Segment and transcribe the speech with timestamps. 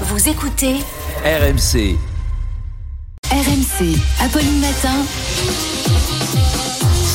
[0.00, 0.74] Vous écoutez
[1.24, 1.96] RMC.
[3.30, 5.04] RMC, Apolline Matin.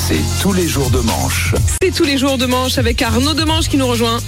[0.08, 1.56] C'est tous les jours de manche.
[1.82, 4.20] C'est tous les jours de manche avec Arnaud Demanche qui nous rejoint.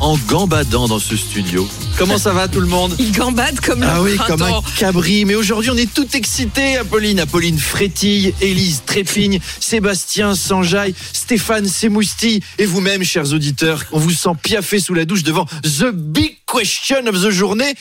[0.00, 1.68] En gambadant dans ce studio.
[1.98, 5.24] Comment ça va tout le monde Il gambade comme le Ah oui, comme un cabri.
[5.24, 7.20] Mais aujourd'hui, on est tout excités, Apolline.
[7.20, 12.40] Apolline frétille, Élise trépigne, Sébastien s'enjaille, Stéphane s'émoustille.
[12.58, 17.06] Et vous-même, chers auditeurs, on vous sent piaffer sous la douche devant The Big Question
[17.06, 17.74] of the Journée.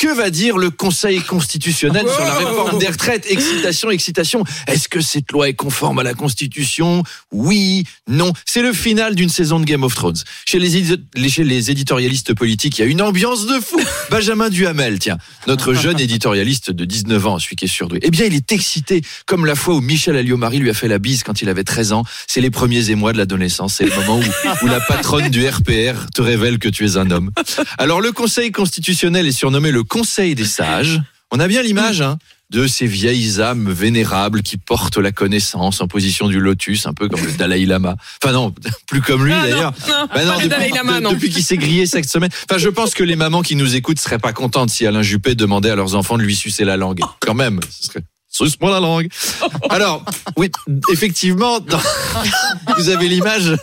[0.00, 3.26] Que va dire le Conseil constitutionnel sur la réforme des retraites?
[3.28, 4.44] Excitation, excitation.
[4.66, 7.02] Est-ce que cette loi est conforme à la Constitution?
[7.32, 8.32] Oui, non.
[8.46, 10.16] C'est le final d'une saison de Game of Thrones.
[10.46, 13.78] Chez les, chez les éditorialistes politiques, il y a une ambiance de fou.
[14.10, 17.98] Benjamin Duhamel, tiens, notre jeune éditorialiste de 19 ans, celui qui est surdoué.
[18.00, 20.98] Eh bien, il est excité, comme la fois où Michel Alliot-Marie lui a fait la
[20.98, 22.04] bise quand il avait 13 ans.
[22.26, 23.74] C'est les premiers émois de l'adolescence.
[23.74, 27.10] C'est le moment où, où la patronne du RPR te révèle que tu es un
[27.10, 27.32] homme.
[27.76, 31.02] Alors, le Conseil constitutionnel est surnommé le Conseil des sages.
[31.30, 32.16] On a bien l'image, hein
[32.50, 37.08] de ces vieilles âmes vénérables qui portent la connaissance en position du lotus, un peu
[37.08, 37.94] comme le Dalai Lama.
[38.20, 38.52] Enfin non,
[38.88, 39.72] plus comme lui Ah, d'ailleurs.
[39.88, 41.12] non, Bah non, depuis, Lama, non.
[41.12, 42.30] depuis qu'il s'est grillé cette semaine.
[42.50, 45.36] Enfin, je pense que les mamans qui nous écoutent seraient pas contentes si Alain Juppé
[45.36, 46.98] demandait à leurs enfants de lui sucer la langue.
[47.20, 49.08] Quand même, ce serait suce-moi la langue.
[49.70, 50.04] Alors,
[50.36, 50.50] oui,
[50.92, 51.78] effectivement, dans-
[52.78, 53.54] vous avez l'image.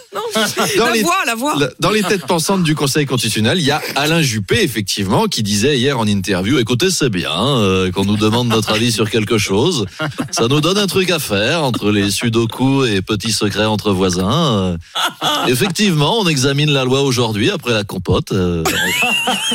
[0.77, 1.55] Dans La les, voix, la voix.
[1.79, 5.77] dans les têtes pensantes du Conseil constitutionnel, il y a Alain Juppé, effectivement, qui disait
[5.79, 9.85] hier en interview, écoutez, c'est bien euh, qu'on nous demande notre avis sur quelque chose.
[10.31, 14.77] Ça nous donne un truc à faire entre les sudoku et petits secrets entre voisins.
[15.23, 18.31] Euh, effectivement, on examine la loi aujourd'hui après la compote.
[18.33, 18.63] Euh,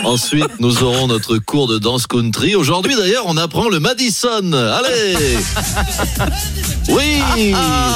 [0.04, 2.54] ensuite, nous aurons notre cours de danse country.
[2.54, 4.52] Aujourd'hui, d'ailleurs, on apprend le Madison.
[4.52, 5.01] Allez
[6.88, 7.22] Oui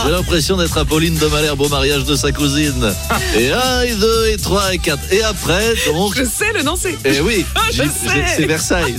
[0.05, 2.95] J'ai l'impression d'être Apolline de Malherbe au mariage de sa cousine.
[3.37, 5.03] Et un, et deux, et trois, et quatre.
[5.13, 6.17] Et après, donc...
[6.17, 6.97] Je sais le danser.
[7.05, 7.89] Eh oui, sais.
[8.37, 8.97] c'est Versailles.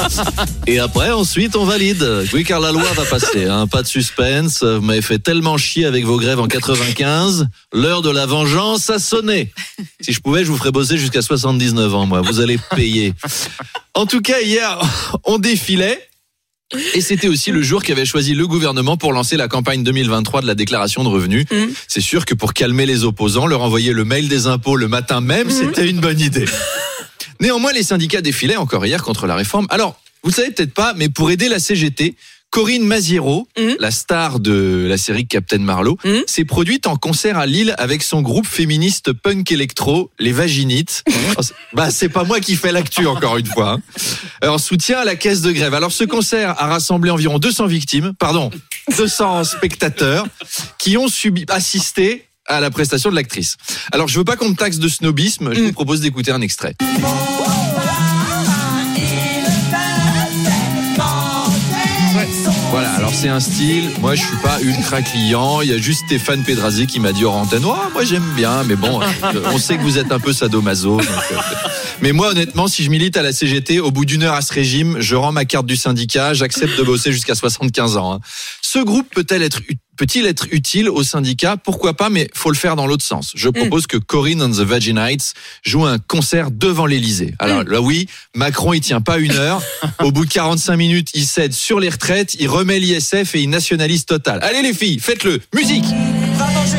[0.66, 2.24] Et après, ensuite, on valide.
[2.32, 3.44] Oui, car la loi va passer.
[3.46, 3.66] Hein.
[3.66, 4.62] Pas de suspense.
[4.62, 7.48] Vous m'avez fait tellement chier avec vos grèves en 95.
[7.72, 9.52] L'heure de la vengeance a sonné.
[10.00, 12.20] Si je pouvais, je vous ferais bosser jusqu'à 79 ans, moi.
[12.22, 13.14] Vous allez payer.
[13.94, 14.78] En tout cas, hier,
[15.24, 16.08] on défilait.
[16.94, 20.46] Et c'était aussi le jour qu'avait choisi le gouvernement pour lancer la campagne 2023 de
[20.48, 21.46] la déclaration de revenus.
[21.50, 21.72] Mhm.
[21.86, 25.20] C'est sûr que pour calmer les opposants, leur envoyer le mail des impôts le matin
[25.20, 26.46] même, c'était une bonne idée.
[27.40, 29.66] Néanmoins, les syndicats défilaient encore hier contre la réforme.
[29.70, 32.16] Alors, vous le savez peut-être pas, mais pour aider la CGT,
[32.56, 33.76] Corinne Maziero, Mhm.
[33.80, 36.22] la star de la série Captain Marlowe, Mhm.
[36.26, 41.04] s'est produite en concert à Lille avec son groupe féministe punk électro, les Vaginites.
[41.36, 43.76] Oh, c'est- bah, c'est pas moi qui fais l'actu encore une fois.
[44.42, 44.48] hein.
[44.48, 45.74] En soutien à la caisse de grève.
[45.74, 48.50] Alors, ce concert a rassemblé environ 200 victimes, pardon,
[48.96, 50.26] 200 spectateurs
[50.78, 53.56] qui ont subi, assisté à la prestation de l'actrice.
[53.92, 56.74] Alors, je veux pas qu'on me taxe de snobisme, je vous propose d'écouter un extrait.
[63.06, 63.88] Alors c'est un style.
[64.00, 65.60] Moi, je suis pas ultra client.
[65.60, 67.62] Il y a juste Stéphane Pedrazzi qui m'a dit hors antenne.
[67.64, 70.98] Oh, moi, j'aime bien, mais bon, euh, on sait que vous êtes un peu sadomaso.
[70.98, 71.04] euh,
[72.00, 74.52] mais moi, honnêtement, si je milite à la CGT, au bout d'une heure à ce
[74.52, 76.34] régime, je rends ma carte du syndicat.
[76.34, 78.14] J'accepte de bosser jusqu'à 75 ans.
[78.14, 78.20] hein.
[78.76, 81.56] Ce groupe peut-elle être ut- Peut-il être utile au syndicat?
[81.56, 83.32] Pourquoi pas, mais faut le faire dans l'autre sens.
[83.34, 85.32] Je propose que Corinne and the Vaginites
[85.64, 87.32] joue un concert devant l'Elysée.
[87.38, 89.62] Alors là, oui, Macron, il tient pas une heure.
[90.04, 93.48] Au bout de 45 minutes, il cède sur les retraites, il remet l'ISF et il
[93.48, 94.40] nationalise Total.
[94.42, 95.40] Allez les filles, faites-le.
[95.54, 95.86] Musique
[96.34, 96.76] Va manger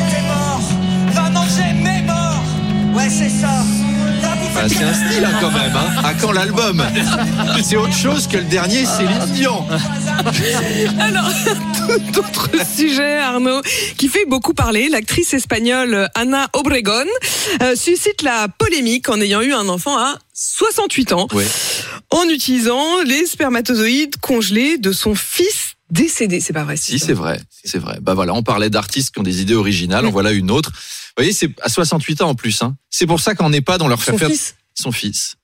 [4.58, 5.72] Va bouffer Ah, C'est un style hein, quand même.
[5.76, 6.02] Hein.
[6.04, 6.84] À quand l'album
[7.62, 9.64] C'est autre chose que le dernier Céline Dion.
[11.00, 11.30] Alors,
[12.12, 13.62] tout autre sujet, Arnaud,
[13.96, 14.88] qui fait beaucoup parler.
[14.88, 17.06] L'actrice espagnole Ana Obregón
[17.62, 21.46] euh, suscite la polémique en ayant eu un enfant à 68 ans Ouais.
[22.10, 26.40] en utilisant les spermatozoïdes congelés de son fils décédé.
[26.40, 26.76] C'est pas vrai.
[26.76, 27.98] Si, c'est vrai, c'est vrai.
[28.00, 30.70] Bah voilà, on parlait d'artistes qui ont des idées originales, en voilà une autre.
[30.70, 32.62] Vous voyez, c'est à 68 ans en plus.
[32.62, 32.76] Hein.
[32.90, 34.54] C'est pour ça qu'en EHPAD, on leur fait Son faire fils.
[34.74, 35.36] son fils.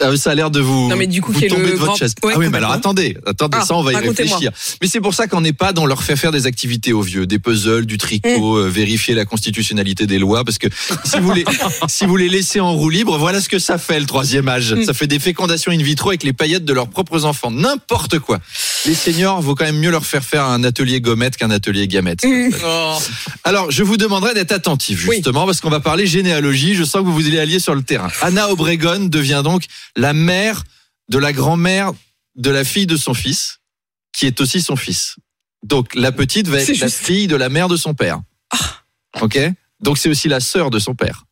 [0.00, 1.96] Ah, ça a l'air de vous, Non, mais du coup, vous tomber de votre grand-
[1.96, 2.14] chaise.
[2.22, 4.52] Ouais, ah oui, mais alors attendez, attendez, Ah, ça on va y réfléchir.
[4.80, 7.38] Mais c'est pour ça qu'en EHPAD, on leur fait faire des activités aux vieux, des
[7.40, 8.58] puzzles, du tricot, Mm.
[8.58, 10.68] euh, vérifier la constitutionnalité des lois, parce que
[11.04, 11.44] si vous les,
[11.88, 14.72] si vous les laissez en roue libre, voilà ce que ça fait le troisième âge.
[14.72, 14.84] Mm.
[14.84, 18.38] Ça fait des fécondations in vitro avec les paillettes de leurs propres enfants, n'importe quoi.
[18.86, 22.22] Les seniors, vaut quand même mieux leur faire faire un atelier gommette qu'un atelier gamette.
[22.24, 22.50] Mm.
[23.44, 25.16] Alors, je vous demanderai d'être attentif, Oui.
[25.16, 26.74] justement, parce qu'on va parler généalogie.
[26.74, 28.08] Je sens que vous vous allez allier sur le terrain.
[28.22, 29.64] Anna Obregon devient donc
[29.96, 30.64] la mère
[31.08, 31.92] de la grand-mère
[32.36, 33.58] de la fille de son fils,
[34.12, 35.16] qui est aussi son fils.
[35.64, 36.98] Donc, la petite va être la juste.
[37.02, 37.04] Ah.
[37.06, 38.20] fille de la mère de son père.
[39.20, 39.38] Ok?
[39.80, 41.24] Donc, c'est aussi la sœur de son père.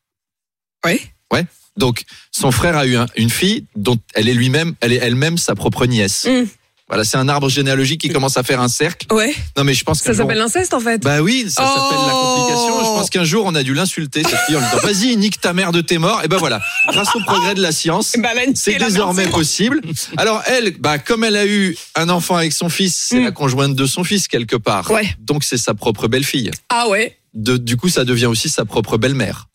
[0.84, 1.46] Ouais.
[1.76, 5.36] Donc, son frère a eu un- une fille dont elle est lui-même, elle est elle-même
[5.36, 6.24] sa propre nièce.
[6.24, 6.44] Mm.
[6.88, 9.12] Voilà, c'est un arbre généalogique qui commence à faire un cercle.
[9.12, 11.02] Ouais, Non, mais je pense ça qu'un jour- s'appelle l'inceste en fait.
[11.02, 12.78] Bah oui, ça Oh s'appelle la complication.
[12.78, 15.40] Je pense qu'un jour, on a dû l'insulter, cette fille, en lui disant Vas-y, nique
[15.40, 16.20] ta mère de tes morts.
[16.24, 16.60] Et ben voilà,
[16.92, 18.12] grâce au progrès de la science.
[18.18, 19.80] Bah, C'est désormais possible.
[20.16, 23.24] Alors elle, bah comme elle a eu un enfant avec son fils, c'est Mm.
[23.24, 24.88] la conjointe de son fils quelque part.
[24.92, 25.08] Ouais.
[25.18, 26.52] Donc c'est sa propre belle-fille.
[26.68, 27.18] Ah ouais.
[27.34, 29.48] De- du coup, ça devient aussi sa propre belle-mère.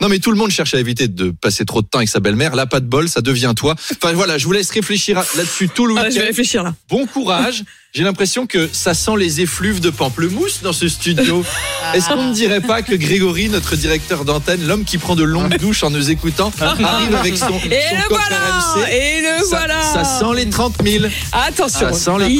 [0.00, 2.20] Non mais tout le monde cherche à éviter de passer trop de temps avec sa
[2.20, 2.54] belle-mère.
[2.54, 3.74] Là, pas de bol, ça devient toi.
[4.02, 6.26] Enfin voilà, je vous laisse réfléchir là-dessus tout le Ah, je vais week-end.
[6.26, 6.74] réfléchir là.
[6.88, 7.64] Bon courage.
[7.92, 11.44] J'ai l'impression que ça sent les effluves de pamplemousse dans ce studio.
[11.92, 15.56] Est-ce qu'on ne dirait pas que Grégory, notre directeur d'antenne, l'homme qui prend de longues
[15.58, 18.36] douches en nous écoutant, arrive avec son, Et son le voilà
[18.76, 21.04] RMC Et le ça, voilà ça sent les 30 000.
[21.32, 22.36] Attention Ça sent les